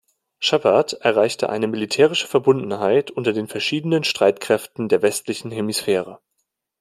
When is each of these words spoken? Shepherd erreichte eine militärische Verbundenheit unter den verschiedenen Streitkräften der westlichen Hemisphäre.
Shepherd 0.39 0.93
erreichte 1.01 1.51
eine 1.51 1.67
militärische 1.67 2.25
Verbundenheit 2.25 3.11
unter 3.11 3.33
den 3.33 3.47
verschiedenen 3.47 4.03
Streitkräften 4.03 4.89
der 4.89 5.03
westlichen 5.03 5.51
Hemisphäre. 5.51 6.17